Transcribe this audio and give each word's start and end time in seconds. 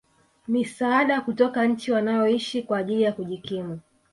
misaada 0.47 1.21
kutoka 1.21 1.65
nchi 1.65 1.91
wanayoishi 1.91 2.63
kwa 2.63 2.77
ajili 2.77 3.01
ya 3.01 3.11
kujikimu 3.13 3.79